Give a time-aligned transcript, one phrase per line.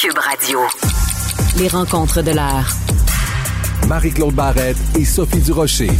[0.00, 0.60] Cube Radio.
[1.58, 2.68] Les rencontres de l'heure.
[3.88, 5.90] Marie-Claude Barrette et Sophie Durocher.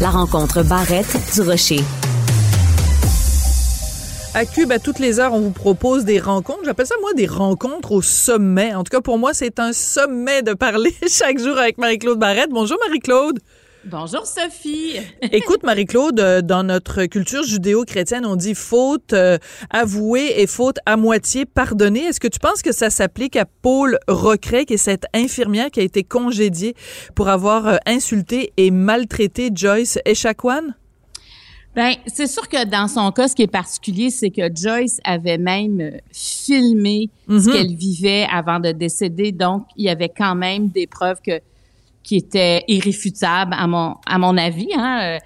[0.00, 1.80] La rencontre Barrette-Durocher.
[4.34, 6.60] À Cube, à toutes les heures, on vous propose des rencontres.
[6.64, 8.72] J'appelle ça, moi, des rencontres au sommet.
[8.76, 12.50] En tout cas, pour moi, c'est un sommet de parler chaque jour avec Marie-Claude Barrette.
[12.50, 13.40] Bonjour, Marie-Claude.
[13.90, 14.96] Bonjour Sophie.
[15.32, 19.38] Écoute Marie-Claude, euh, dans notre culture judéo-chrétienne, on dit faute euh,
[19.70, 22.00] avouée et faute à moitié pardonnée.
[22.04, 25.80] Est-ce que tu penses que ça s'applique à Paul Recret, qui est cette infirmière qui
[25.80, 26.74] a été congédiée
[27.14, 30.62] pour avoir euh, insulté et maltraité Joyce Echaquan?
[31.74, 35.38] Ben, c'est sûr que dans son cas, ce qui est particulier, c'est que Joyce avait
[35.38, 37.52] même filmé ce Mhm.
[37.52, 39.32] qu'elle vivait avant de décéder.
[39.32, 41.40] Donc, il y avait quand même des preuves que
[42.02, 44.68] qui étaient irréfutables à mon à mon avis.
[44.74, 45.00] Hein?
[45.02, 45.18] euh,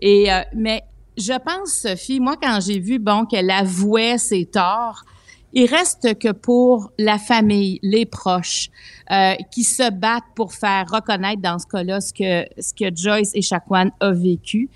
[0.00, 0.82] Et euh, mais
[1.16, 5.04] je pense, Sophie, moi quand j'ai vu bon qu'elle avouait ses torts,
[5.52, 8.68] il reste que pour la famille, les proches,
[9.10, 13.32] euh, qui se battent pour faire reconnaître dans ce cas-là ce que ce que Joyce
[13.34, 14.70] et Chacuan a vécu.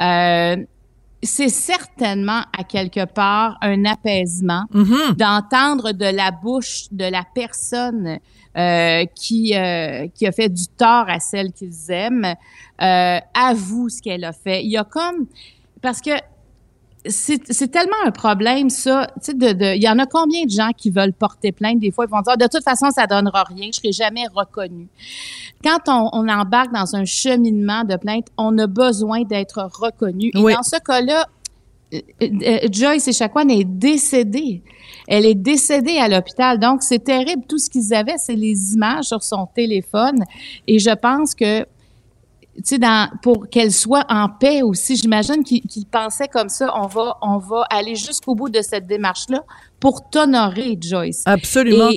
[0.00, 0.56] Euh,
[1.22, 5.14] c'est certainement à quelque part un apaisement Mhm.
[5.16, 8.18] d'entendre de la bouche de la personne
[8.56, 12.34] euh, qui euh, qui a fait du tort à celle qu'ils aiment
[12.82, 14.64] euh, avoue ce qu'elle a fait.
[14.64, 15.26] Il y a comme
[15.82, 16.10] parce que
[17.06, 20.90] c'est tellement un problème ça, de, de il y en a combien de gens qui
[20.90, 23.78] veulent porter plainte des fois ils vont dire de toute façon ça donnera rien, je
[23.78, 24.88] serai jamais reconnu.
[25.64, 30.30] Quand on, on embarque dans un cheminement de plainte, on a besoin d'être reconnu.
[30.34, 31.26] Et dans ce cas-là,
[31.92, 34.62] euh, euh, Joyce Echaquan est décédée.
[35.08, 36.58] Elle est décédée à l'hôpital.
[36.58, 37.44] Donc, c'est terrible.
[37.48, 40.24] Tout ce qu'ils avaient, c'est les images sur son téléphone.
[40.66, 41.66] Et je pense que,
[42.62, 42.80] tu sais,
[43.22, 46.72] pour qu'elle soit en paix aussi, j'imagine qu'ils qu'ils pensaient comme ça.
[46.76, 49.42] On va, on va aller jusqu'au bout de cette démarche-là
[49.78, 51.22] pour t'honorer, Joyce.
[51.24, 51.88] Absolument.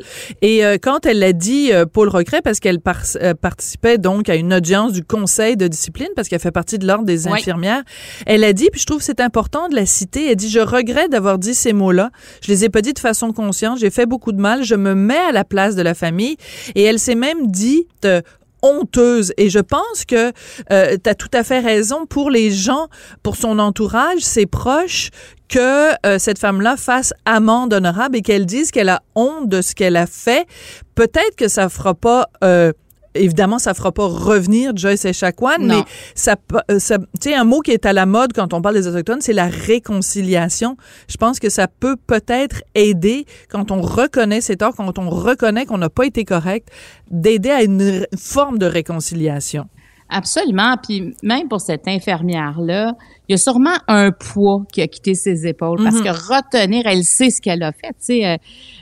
[0.41, 3.97] Et- Et, euh, quand elle l'a dit, euh, Paul Recret, parce qu'elle par- euh, participait
[3.97, 7.27] donc à une audience du conseil de discipline, parce qu'elle fait partie de l'ordre des
[7.27, 7.33] Oui.
[7.33, 7.83] infirmières,
[8.25, 10.59] elle a dit, puis je trouve que c'est important de la citer, elle dit, je
[10.61, 12.09] regrette d'avoir dit ces mots-là.
[12.41, 13.79] Je les ai pas dit de façon consciente.
[13.79, 14.63] J'ai fait beaucoup de mal.
[14.63, 16.37] Je me mets à la place de la famille.
[16.75, 18.21] Et elle s'est même dit, euh,
[18.63, 19.33] honteuse.
[19.37, 20.31] Et je pense que
[20.71, 22.87] euh, tu as tout à fait raison pour les gens,
[23.21, 25.09] pour son entourage, ses proches,
[25.49, 29.75] que euh, cette femme-là fasse amende honorable et qu'elle dise qu'elle a honte de ce
[29.75, 30.47] qu'elle a fait.
[30.95, 32.29] Peut-être que ça fera pas...
[32.43, 32.71] euh,
[33.15, 35.77] Évidemment, ça fera pas revenir Joyce Echaquan, Non.
[35.79, 35.83] mais
[36.15, 36.35] ça,
[36.71, 38.87] euh, ça tu sais, un mot qui est à la mode quand on parle des
[38.87, 40.77] autochtones, c'est la réconciliation.
[41.07, 45.65] Je pense que ça peut peut-être aider quand on reconnaît ses torts, quand on reconnaît
[45.65, 46.69] qu'on n'a pas été correct,
[47.11, 49.65] d'aider à une forme de réconciliation.
[50.09, 50.75] Absolument.
[50.85, 52.93] Puis même pour cette infirmière-là,
[53.27, 56.03] il y a sûrement un poids qui a quitté ses épaules parce Mhm.
[56.03, 57.87] que retenir, elle sait ce qu'elle a fait.
[57.99, 58.35] Tu sais, euh,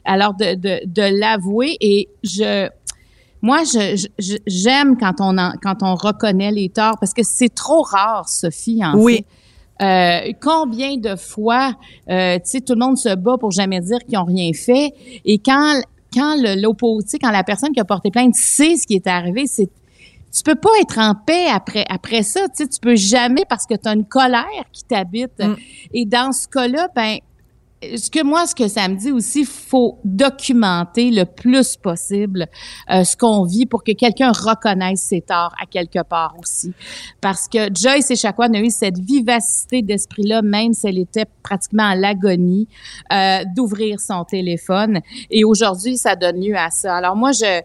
[0.03, 2.67] alors de, de, de l'avouer et je,
[3.41, 7.53] moi, je, je- j'aime quand on en- quand on reconnaît les torts parce que c'est
[7.53, 8.81] trop rare, Sophie.
[8.83, 9.17] En Oui.
[9.17, 9.25] fait.
[9.83, 11.73] Euh, combien de fois,
[12.09, 14.91] euh, tu sais, tout le monde se bat pour jamais dire qu'ils ont rien fait.
[15.25, 15.81] Et quand
[16.13, 19.47] quand le l'opposé, quand la personne qui a porté plainte sait ce qui est arrivé,
[19.47, 19.69] c'est
[20.33, 23.65] tu peux pas être en paix après après ça, tu sais, tu peux jamais parce
[23.65, 25.39] que tu as une colère qui t'habite.
[25.39, 25.55] Mm.
[25.93, 27.17] Et dans ce cas-là, ben
[27.81, 32.47] ce que moi, ce que ça me dit aussi, faut documenter le plus possible
[32.91, 36.73] euh, ce qu'on vit pour que quelqu'un reconnaisse ses torts à quelque part aussi.
[37.21, 41.95] Parce que Joyce Echaquan a eu cette vivacité d'esprit-là, même si elle était pratiquement à
[41.95, 42.67] l'agonie,
[43.11, 45.01] euh, d'ouvrir son téléphone.
[45.29, 46.95] Et aujourd'hui, ça donne lieu à ça.
[46.97, 47.61] Alors moi, je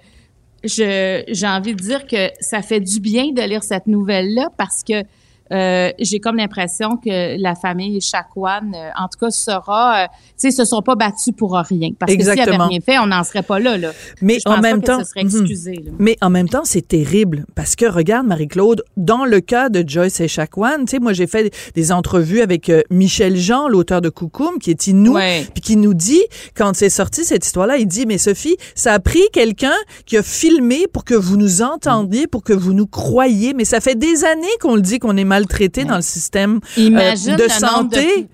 [0.64, 5.04] j'ai envie de dire que ça fait du bien de lire cette nouvelle-là parce que
[5.52, 10.32] euh, j'ai comme l'impression que la famille Chacoan, euh, en tout cas, sera, euh, tu
[10.36, 11.90] sais, se sont pas battus pour rien.
[11.98, 12.64] Parce que s'ils Exactement.
[12.64, 13.92] avaient rien fait, on n'en serait pas là, là.
[14.22, 15.30] Mais Je en pense même pas temps, que ce serait Mhm.
[15.30, 15.90] excusé, là.
[15.98, 20.20] Mais en même temps, c'est terrible parce que regarde Marie-Claude, dans le cas de Joyce
[20.20, 24.58] Echaquan, tu sais, moi j'ai fait des entrevues avec euh, Michel Jean, l'auteur de Coucoum,
[24.60, 25.46] qui est inou, Ouais.
[25.54, 26.22] puis qui nous dit
[26.54, 29.74] quand c'est sorti cette histoire-là, il dit mais Sophie, ça a pris quelqu'un
[30.06, 33.80] qui a filmé pour que vous nous entendiez, pour que vous nous croyiez, mais ça
[33.80, 38.28] fait des années qu'on le dit qu'on est dans le système euh, Imagine de santé.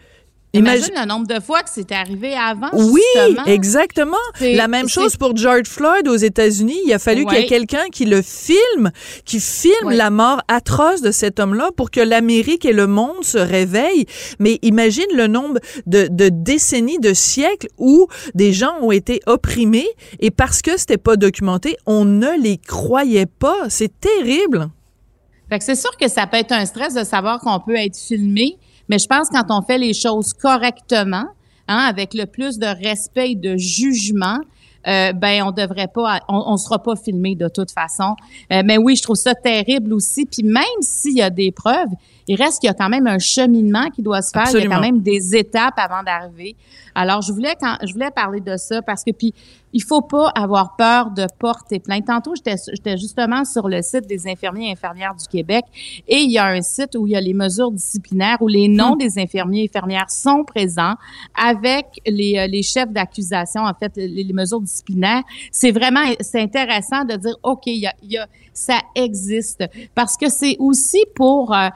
[0.54, 2.69] Imagine Imagine- le nombre de fois que c'est arrivé avant.
[2.75, 3.46] Oui, justement.
[3.46, 4.16] exactement.
[4.38, 6.76] La même chose pour George Floyd aux États-Unis.
[6.84, 8.90] Il a fallu qu'il y ait quelqu'un qui le filme,
[9.25, 9.96] qui filme Ouais.
[9.96, 14.04] la mort atroce de cet homme-là pour que l'Amérique et le monde se réveillent.
[14.40, 19.88] Mais imagine le nombre de, de décennies, de siècles où des gens ont été opprimés
[20.20, 23.56] et parce que c'était pas documenté, on ne les croyait pas.
[23.70, 24.69] C'est terrible.
[25.52, 27.94] Fait que c'est sûr que ça peut être un stress de savoir qu'on peut être
[27.94, 28.56] filmé,
[28.88, 31.26] mais je pense quand on fait les choses correctement,
[31.69, 34.38] hein, avec le plus de respect et de jugement,
[34.87, 38.16] euh, ben on devrait pas, on, on sera pas filmé de toute façon.
[38.50, 40.25] Euh, mais oui, je trouve ça terrible aussi.
[40.25, 41.90] Puis même s'il y a des preuves,
[42.29, 44.45] il reste qu'il y a quand même un cheminement qui doit se faire.
[44.53, 46.57] Il y a quand même des étapes avant d'arriver.
[46.95, 49.35] Alors, je voulais quand je voulais parler de ça parce que puis
[49.73, 52.07] il faut pas avoir peur de porter plainte.
[52.07, 55.65] Tantôt, j'étais j'étais justement sur le site des infirmiers et infirmières du Québec
[56.07, 58.69] et il y a un site où il y a les mesures disciplinaires où les
[58.69, 58.99] noms hmm.
[58.99, 60.95] des infirmiers et infirmières sont présents
[61.35, 65.23] avec les, euh, les chefs d'accusation, en fait, les, mesures disciplinaires.
[65.51, 69.65] C'est vraiment c'est intéressant de dire OK, il y a, il y a ça existe
[69.95, 71.69] parce que c'est aussi pour euh,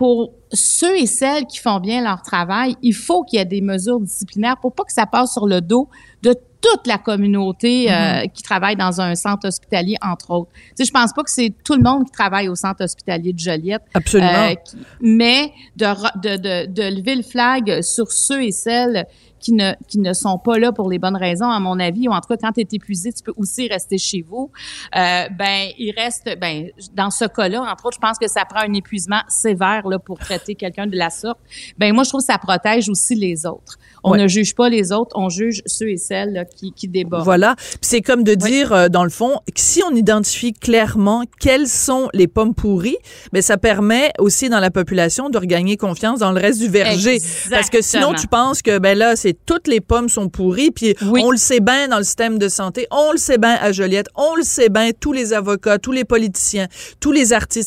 [0.00, 3.60] pour ceux et celles qui font bien leur travail, il faut qu'il y ait des
[3.60, 5.90] mesures disciplinaires pour pas que ça passe sur le dos
[6.22, 8.32] de toute la communauté euh, mm-hmm.
[8.32, 10.50] qui travaille dans un centre hospitalier, entre autres.
[10.54, 13.34] Tu sais, je pense pas que c'est tout le monde qui travaille au centre hospitalier
[13.34, 13.82] de Joliette.
[13.92, 14.48] Absolument.
[14.48, 14.54] Euh,
[15.02, 15.84] mais de,
[16.18, 19.04] de, de, de lever le flag sur ceux et celles
[19.40, 22.12] qui ne, qui ne sont pas là pour les bonnes raisons, à mon avis, ou
[22.12, 24.50] en tout cas, quand tu es épuisé, tu peux aussi rester chez vous.
[24.96, 28.60] Euh, ben, il reste, ben, dans ce cas-là, entre autres, je pense que ça prend
[28.60, 31.38] un épuisement sévère là, pour traiter quelqu'un de la sorte.
[31.78, 33.78] Ben, moi, je trouve que ça protège aussi les autres.
[34.02, 37.24] On ne juge pas les autres, on juge ceux et celles là, qui, qui débordent.
[37.24, 37.54] Voilà.
[37.80, 42.08] C'est comme de dire, euh, dans le fond, que si on identifie clairement quelles sont
[42.14, 42.96] les pommes pourries,
[43.32, 47.14] ben, ça permet aussi dans la population de regagner confiance dans le reste du verger.
[47.14, 47.56] Exactement.
[47.56, 50.94] Parce que sinon, tu penses que, ben là, c'est toutes les pommes sont pourries, puis
[51.02, 54.08] on le sait bien dans le système de santé, on le sait bien à Joliette,
[54.14, 56.66] on le sait bien tous les avocats, tous les politiciens,
[57.00, 57.60] tous les artistes.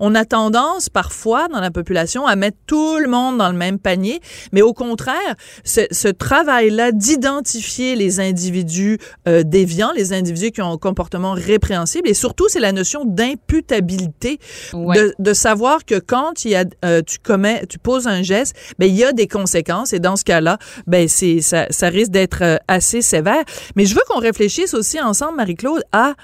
[0.00, 3.78] On a tendance parfois dans la population à mettre tout le monde dans le même
[3.78, 4.20] panier,
[4.52, 8.98] mais au contraire, ce, ce travail-là d'identifier les individus
[9.28, 14.38] euh, déviants, les individus qui ont un comportement répréhensible, et surtout c'est la notion d'imputabilité,
[14.72, 18.54] de, de, savoir que quand il y a, euh, tu commets, tu poses un geste,
[18.78, 21.88] ben il y a des conséquences, et dans ce cas-là, ben ben c'est ça, ça
[21.88, 23.44] risque d'être euh, assez sévère.
[23.74, 26.14] Mais je veux qu'on réfléchisse aussi ensemble, Marie-Claude, à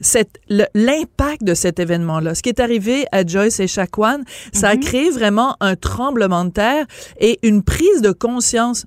[0.00, 2.34] cette l'impact de cet événement-là.
[2.34, 4.80] Ce qui est arrivé à Joyce et Chacuan, ça a mhm.
[4.80, 6.86] créé vraiment un tremblement de terre
[7.20, 8.86] et une prise de conscience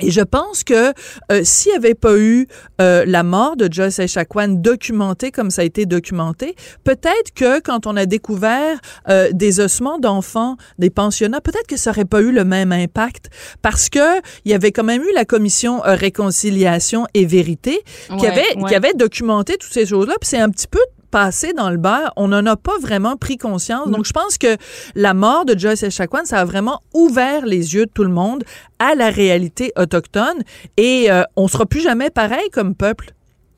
[0.00, 0.92] et je pense que
[1.32, 2.46] euh, s'il n'y avait pas eu
[2.80, 6.54] euh, la mort de Joyce Echaquan documentée comme ça a été documenté,
[6.84, 11.90] peut-être que quand on a découvert euh, des ossements d'enfants, des pensionnats, peut-être que ça
[11.90, 13.30] n'aurait pas eu le même impact
[13.62, 17.82] parce que il y avait quand même eu la commission euh, réconciliation et vérité
[18.18, 20.14] qui avait qui avait documenté toutes ces choses-là.
[20.20, 23.36] Puis c'est un petit peu passé dans le beurre, on n'en a pas vraiment pris
[23.36, 23.88] conscience.
[23.88, 24.56] Donc, je pense que
[24.94, 28.44] la mort de Joyce Echaquan, ça a vraiment ouvert les yeux de tout le monde
[28.78, 30.42] à la réalité autochtone
[30.76, 33.12] et euh, on sera plus jamais pareil comme peuple.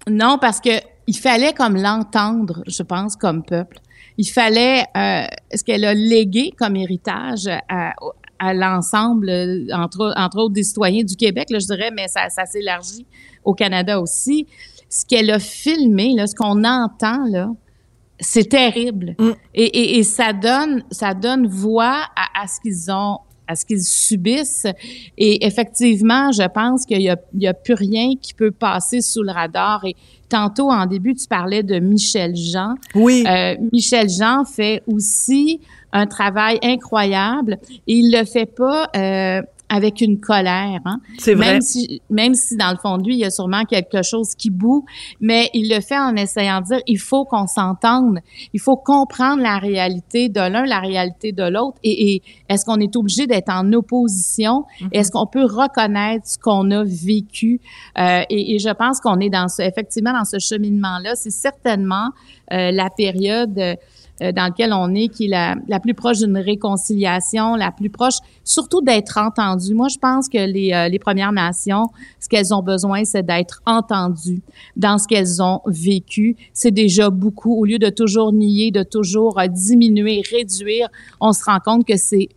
[0.08, 0.70] Non, parce que
[1.06, 3.78] il fallait comme l'entendre, je pense, comme peuple.
[4.16, 5.24] Il fallait euh,
[5.54, 7.94] ce qu'elle a légué comme héritage à,
[8.38, 9.30] à l'ensemble,
[9.72, 13.06] entre, entre autres des citoyens du Québec, là, je dirais, mais ça, ça s'élargit
[13.44, 14.46] au Canada aussi
[14.90, 17.50] ce qu'elle a filmé, là, ce qu'on entend, là,
[18.18, 19.14] c'est terrible.
[19.18, 19.30] Mm.
[19.54, 23.20] Et, et, et, ça donne, ça donne voix à, à ce qu'ils ont
[23.50, 24.66] à ce qu'ils subissent.
[25.18, 29.00] Et effectivement, je pense qu'il y a, il y a plus rien qui peut passer
[29.00, 29.84] sous le radar.
[29.84, 29.96] Et
[30.28, 32.74] tantôt, en début, tu parlais de Michel Jean.
[32.94, 33.24] Oui.
[33.26, 35.60] Euh, Michel Jean fait aussi
[35.92, 37.58] un travail incroyable.
[37.88, 40.80] Et il le fait pas euh, avec une colère.
[40.84, 41.00] Hein?
[41.18, 41.52] C'est vrai.
[41.52, 44.34] Même si, même si dans le fond de lui, il y a sûrement quelque chose
[44.36, 44.84] qui boue,
[45.20, 48.18] mais il le fait en essayant de dire, il faut qu'on s'entende,
[48.52, 52.80] il faut comprendre la réalité de l'un, la réalité de l'autre, et, et est-ce qu'on
[52.80, 54.64] est obligé d'être en opposition?
[54.80, 54.88] Mm-hmm.
[54.92, 57.60] Est-ce qu'on peut reconnaître ce qu'on a vécu?
[57.98, 61.14] Euh, et, et, je pense qu'on est dans ce, effectivement dans ce cheminement-là.
[61.14, 62.10] C'est certainement
[62.52, 63.76] euh, la période euh,
[64.20, 68.18] dans lequel on est, qui est la, la plus proche d'une réconciliation, la plus proche
[68.44, 69.74] surtout d'être entendu.
[69.74, 71.86] Moi, je pense que les, euh, les Premières Nations,
[72.18, 74.42] ce qu'elles ont besoin, c'est d'être entendues
[74.76, 76.36] dans ce qu'elles ont vécu.
[76.52, 77.54] C'est déjà beaucoup.
[77.54, 80.88] Au lieu de toujours nier, de toujours euh, diminuer, réduire,
[81.20, 82.28] on se rend compte que c'est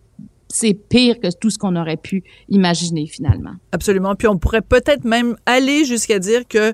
[0.53, 3.53] c'est pire que tout ce qu'on aurait pu imaginer finalement.
[3.72, 4.13] Absolument.
[4.13, 6.74] Puis on pourrait peut-être même aller jusqu'à dire que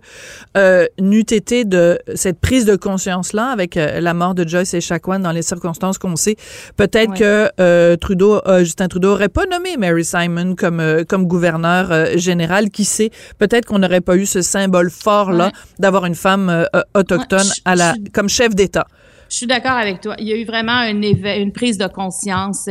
[0.57, 4.81] euh, n'eût été de cette prise de conscience-là avec euh, la mort de Joyce et
[4.81, 6.35] Chacuan dans les circonstances qu'on sait,
[6.75, 12.17] peut-être que euh, Trudeau, euh, Justin Trudeau aurait pas nommé Mary Simon comme comme gouverneur
[12.17, 12.69] général.
[12.69, 13.11] Qui sait?
[13.37, 15.51] Peut-être qu'on n'aurait pas eu ce symbole fort-là ouais.
[15.79, 18.85] d'avoir une femme autochtone ouais, je, à la je, comme chef d'État.
[19.29, 20.15] Je suis d'accord avec toi.
[20.19, 22.67] Il y a eu vraiment une, une prise de conscience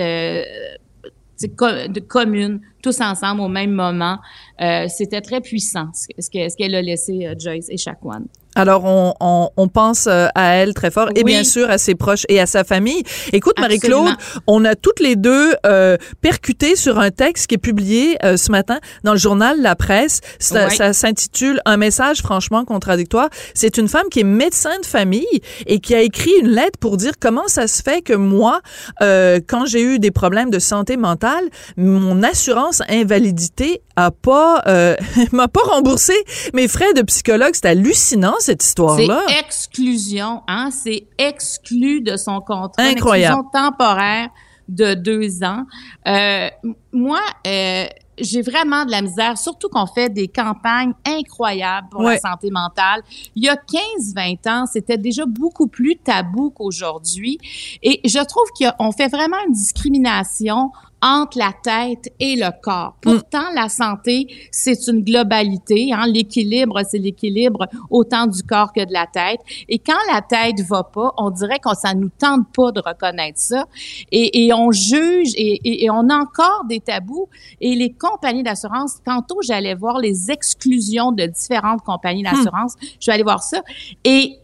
[1.46, 4.18] de commune tous ensemble au même moment.
[4.60, 8.22] Euh, c'était très puissant ce qu'elle a laissé euh, Joyce et Shaquan.
[8.58, 11.94] Alors, on, on, on, pense euh, à elle très fort et bien sûr à ses
[11.94, 13.04] proches et à sa famille.
[13.32, 14.16] Écoute, Marie-Claude,
[14.48, 18.50] on a toutes les deux euh, percuté sur un texte qui est publié euh, ce
[18.50, 20.22] matin dans le journal La Presse.
[20.40, 23.28] Ça, ça s'intitule Un message franchement contradictoire.
[23.54, 25.24] C'est une femme qui est médecin de famille
[25.66, 28.60] et qui a écrit une lettre pour dire comment ça se fait que moi,
[29.02, 31.44] euh, quand j'ai eu des problèmes de santé mentale,
[31.76, 34.96] mon assurance invalidité a pas euh,
[35.32, 36.14] m'a pas remboursé
[36.54, 37.50] mes frais de psychologue.
[37.54, 39.22] C'est hallucinant cette histoire-là.
[39.28, 40.70] C'est exclusion, hein?
[40.70, 42.82] C'est exclu de son contrat.
[42.82, 43.40] Incroyable.
[43.40, 44.28] Exclusion temporaire
[44.68, 45.64] de deux ans.
[46.06, 46.48] Euh,
[46.92, 47.86] moi, euh,
[48.20, 53.02] j'ai vraiment de la misère, surtout qu'on fait des campagnes incroyables pour la santé mentale.
[53.34, 57.38] Il y a 15-20 ans, c'était déjà beaucoup plus tabou qu'aujourd'hui.
[57.82, 60.70] Et je trouve qu'on fait vraiment une discrimination
[61.00, 62.96] entre la tête et le corps.
[63.04, 63.10] Mm.
[63.10, 65.92] Pourtant, la santé, c'est une globalité.
[65.92, 66.06] Hein?
[66.06, 69.40] L'équilibre, c'est l'équilibre autant du corps que de la tête.
[69.68, 73.38] Et quand la tête va pas, on dirait qu'on ça nous tente pas de reconnaître
[73.38, 73.66] ça.
[74.10, 77.28] Et, et on juge et, et, on a encore des tabous.
[77.60, 82.34] Et les compagnies d'assurance, tantôt, j'allais voir les exclusions de différentes compagnies hmm.
[82.34, 82.74] d'assurance.
[83.00, 83.62] Je vais aller voir ça.
[84.04, 84.38] Et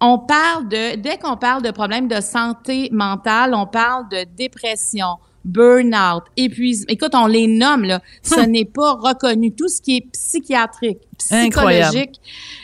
[0.00, 5.16] on parle de, dès qu'on parle de problèmes de santé mentale, on parle de dépression,
[5.48, 6.86] burn-out, épuisement.
[6.88, 8.00] Écoute, on les nomme, là.
[8.22, 9.52] Ce n'est pas reconnu.
[9.52, 12.20] Tout ce qui est psychiatrique, psychologique,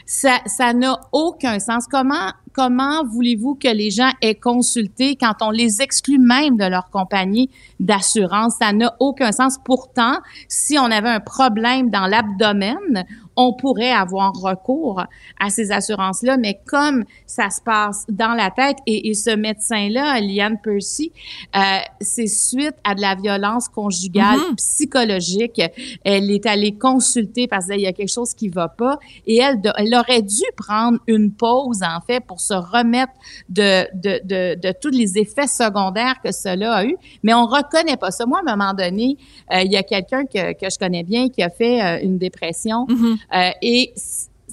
[0.07, 1.87] ça, ça n'a aucun sens.
[1.91, 6.91] Comment, comment voulez-vous que les gens aient consulté quand on les exclut même de leur
[6.91, 7.51] compagnie
[7.81, 8.57] d'assurance?
[8.61, 9.57] Ça n'a aucun sens.
[9.65, 13.05] Pourtant, si on avait un problème dans l'abdomen,
[13.37, 15.03] on pourrait avoir recours
[15.41, 20.21] à ces assurances-là, mais comme ça se passe dans la tête, et, et ce médecin-là,
[20.21, 21.13] Liane Percy,
[21.57, 21.61] euh,
[22.01, 24.55] c'est suite à de la violence conjugale mm-hmm.
[24.57, 25.63] psychologique.
[26.05, 29.61] Elle est allée consulter parce qu'il y a quelque chose qui va pas, et elle,
[29.77, 33.13] elle aurait dû prendre une pause, en fait, pour se remettre
[33.49, 37.97] de, de, de, de tous les effets secondaires que cela a eu, mais on reconnaît
[37.97, 38.27] pas ça.
[38.27, 39.17] Moi, à un moment donné,
[39.53, 42.19] euh, il y a quelqu'un que, que je connais bien qui a fait euh, une
[42.19, 43.19] dépression, mm-hmm.
[43.33, 43.93] Euh, et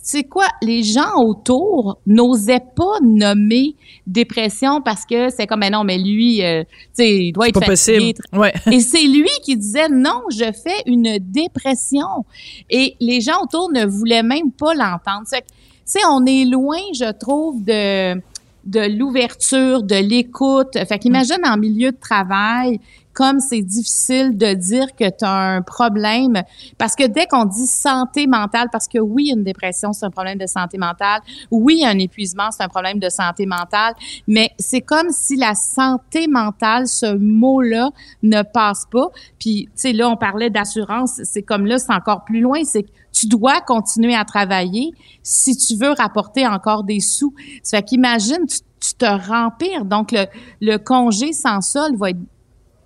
[0.03, 3.75] c'est quoi, les gens autour n'osaient pas nommer
[4.07, 7.59] dépression parce que c'est comme, mais non, mais lui, euh, tu sais, il doit être
[7.59, 8.19] pas possible.
[8.33, 8.53] Ouais.
[8.71, 12.25] Et c'est lui qui disait, non, je fais une dépression.
[12.69, 15.27] Et les gens autour ne voulaient même pas l'entendre.
[15.31, 15.37] Tu
[15.85, 18.19] sais, on est loin, je trouve, de
[18.65, 20.77] de l'ouverture, de l'écoute.
[20.87, 22.79] Fait qu'imagine en milieu de travail,
[23.13, 26.41] comme c'est difficile de dire que tu as un problème,
[26.77, 30.37] parce que dès qu'on dit santé mentale, parce que oui, une dépression, c'est un problème
[30.37, 33.93] de santé mentale, oui, un épuisement, c'est un problème de santé mentale,
[34.27, 37.89] mais c'est comme si la santé mentale, ce mot-là,
[38.23, 39.09] ne passe pas.
[39.39, 42.85] Puis, tu sais, là, on parlait d'assurance, c'est comme là, c'est encore plus loin, c'est
[43.21, 47.35] tu dois continuer à travailler si tu veux rapporter encore des sous.
[47.61, 49.85] Ça fait qu'imagine, tu, tu te rempires.
[49.85, 50.25] Donc, le,
[50.59, 52.19] le congé sans sol va être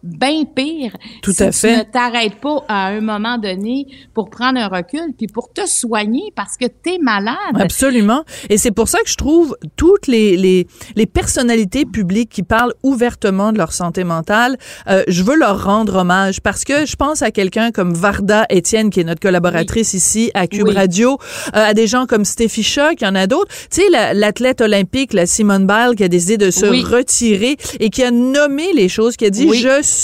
[0.06, 0.96] bien pire.
[1.22, 1.74] Tout à fait.
[1.74, 5.66] Tu ne t'arrêtes pas à un moment donné pour prendre un recul puis pour te
[5.66, 7.36] soigner parce que tu es malade.
[7.56, 8.24] Absolument.
[8.50, 12.74] Et c'est pour ça que je trouve toutes les, les, les personnalités publiques qui parlent
[12.84, 14.58] ouvertement de leur santé mentale,
[14.88, 18.90] euh, je veux leur rendre hommage parce que je pense à quelqu'un comme Varda Étienne,
[18.90, 21.18] qui est notre collaboratrice ici à Cube Radio,
[21.56, 23.52] euh, à des gens comme Stéphie Choc, il y en a d'autres.
[23.72, 28.04] Tu sais, l'athlète olympique, la Simone Biles, qui a décidé de se retirer et qui
[28.04, 29.95] a nommé les choses, qui a dit, je suis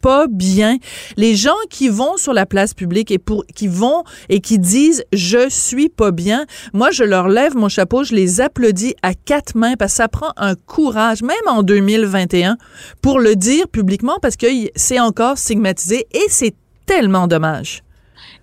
[0.00, 0.78] pas bien.
[1.16, 5.04] Les gens qui vont sur la place publique et pour qui vont et qui disent
[5.12, 9.56] je suis pas bien, moi je leur lève mon chapeau, je les applaudis à quatre
[9.56, 12.56] mains parce que ça prend un courage même en 2021
[13.02, 16.54] pour le dire publiquement parce que c'est encore stigmatisé et c'est
[16.86, 17.82] tellement dommage.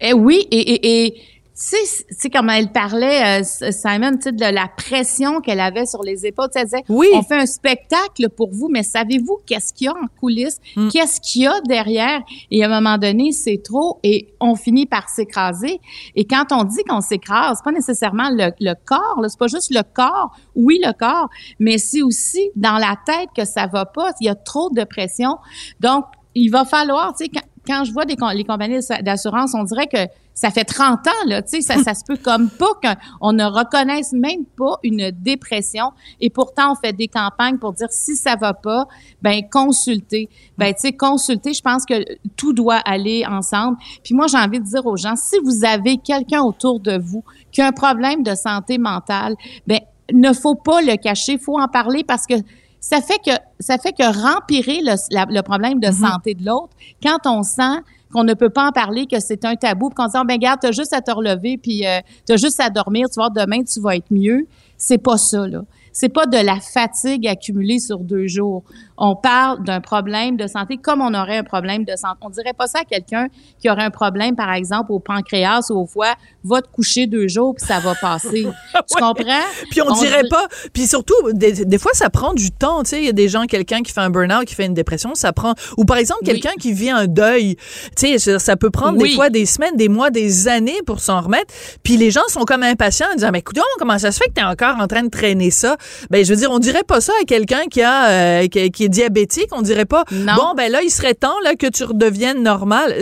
[0.01, 1.15] Eh oui et, et
[1.59, 1.75] tu
[2.11, 6.25] sais, comment elle parlait, euh, Simon, tu sais, de la pression qu'elle avait sur les
[6.27, 6.49] épaules.
[6.53, 7.07] Elle disait, oui.
[7.13, 10.59] on fait un spectacle pour vous, mais savez-vous qu'est-ce qu'il y a en coulisses?
[10.75, 10.89] Mm.
[10.89, 12.21] Qu'est-ce qu'il y a derrière?
[12.51, 15.81] Et à un moment donné, c'est trop et on finit par s'écraser.
[16.15, 19.73] Et quand on dit qu'on s'écrase, c'est pas nécessairement le, le corps, c'est pas juste
[19.73, 20.35] le corps.
[20.55, 24.11] Oui, le corps, mais c'est aussi dans la tête que ça va pas.
[24.21, 25.37] Il y a trop de pression.
[25.79, 29.63] Donc, il va falloir, tu sais, quand, quand je vois des, les compagnies d'assurance, on
[29.63, 32.67] dirait que ça fait 30 ans, là, tu sais, ça, ça se peut comme pas
[32.75, 35.93] qu'on ne reconnaisse même pas une dépression.
[36.21, 38.85] Et pourtant, on fait des campagnes pour dire si ça va pas,
[39.23, 40.29] ben consultez.
[40.59, 41.95] Ben, tu sais, consulter, je pense que
[42.35, 43.77] tout doit aller ensemble.
[44.03, 47.23] Puis moi, j'ai envie de dire aux gens, si vous avez quelqu'un autour de vous
[47.51, 49.79] qui a un problème de santé mentale, ben
[50.13, 52.35] ne faut pas le cacher, faut en parler parce que
[52.79, 54.93] ça fait que ça fait que rempirer le,
[55.33, 56.11] le problème de mm-hmm.
[56.11, 59.55] santé de l'autre quand on sent qu'on ne peut pas en parler, que c'est un
[59.55, 62.59] tabou, qu'on dit, oh, ben garde, t'as juste à te relever, puis euh, t'as juste
[62.59, 64.47] à dormir, tu vois, demain, tu vas être mieux.
[64.77, 65.61] C'est pas ça, là
[65.99, 68.63] c'est pas de la fatigue accumulée sur deux jours.
[68.99, 72.19] On parle d'un problème de santé comme on aurait un problème de santé.
[72.21, 75.79] On dirait pas ça à quelqu'un qui aurait un problème, par exemple, au pancréas ou
[75.79, 76.13] au foie,
[76.43, 78.45] va te coucher deux jours puis ça va passer.
[78.73, 79.43] tu comprends?
[79.71, 80.47] Puis on, dirait pas.
[80.71, 82.83] Puis surtout, des, fois, ça prend du temps.
[82.83, 84.75] Tu sais, il y a des gens, quelqu'un qui fait un burn-out, qui fait une
[84.75, 85.55] dépression, ça prend.
[85.77, 87.55] Ou par exemple, quelqu'un qui vit un deuil.
[87.95, 91.21] Tu sais, ça peut prendre des fois des semaines, des mois, des années pour s'en
[91.21, 91.51] remettre.
[91.81, 94.33] Puis les gens sont comme impatients en disant, mais écoute, comment ça se fait que
[94.35, 95.75] tu es encore en train de traîner ça?
[96.09, 98.89] Ben, je veux dire, on dirait pas ça à quelqu'un qui a euh, qui, est
[98.89, 99.49] diabétique.
[99.51, 100.03] On dirait pas.
[100.11, 102.95] Bon, ben là, il serait temps là que tu redeviennes normal.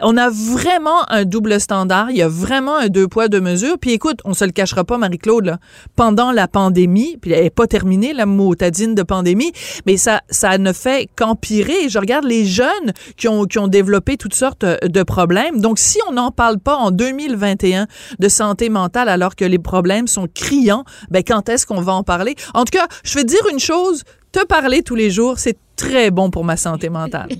[0.00, 2.10] On a vraiment un double standard.
[2.10, 3.78] Il y a vraiment un deux poids deux mesures.
[3.78, 5.56] Puis écoute, on se le cachera pas, Marie-Claude.
[5.96, 9.52] Pendant la pandémie, puis elle est pas terminée la motadine de pandémie,
[9.86, 11.88] mais ça ça ne fait qu'empirer.
[11.88, 15.60] Je regarde les jeunes qui ont qui ont développé toutes sortes de problèmes.
[15.60, 17.86] Donc si on n'en parle pas en 2021
[18.18, 22.02] de santé mentale alors que les problèmes sont criants, ben quand est-ce qu'on va en
[22.02, 22.27] parler?
[22.54, 25.58] En tout cas, je vais te dire une chose, te parler tous les jours, c'est
[25.76, 27.28] très bon pour ma santé mentale.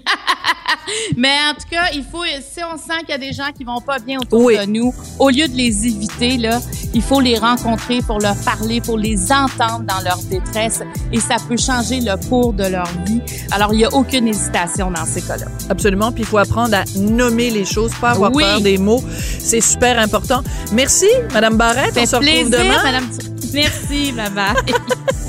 [1.16, 3.64] Mais en tout cas, il faut, si on sent qu'il y a des gens qui
[3.64, 6.60] vont pas bien autour de nous, au lieu de les éviter, là,
[6.94, 11.36] il faut les rencontrer pour leur parler, pour les entendre dans leur détresse et ça
[11.46, 13.20] peut changer le cours de leur vie.
[13.50, 15.46] Alors, il n'y a aucune hésitation dans ces cas-là.
[15.68, 16.12] Absolument.
[16.12, 19.02] Puis il faut apprendre à nommer les choses, pas avoir peur des mots.
[19.38, 20.42] C'est super important.
[20.72, 21.96] Merci, Madame Barrette.
[21.96, 22.82] on se retrouve demain.
[22.82, 23.08] Madame...
[23.52, 24.54] Merci, bye bye.